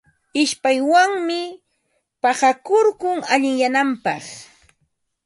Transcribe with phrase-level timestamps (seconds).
[0.41, 1.41] Ishpaywanmi
[2.21, 4.25] paqakurkun allinyananpaq.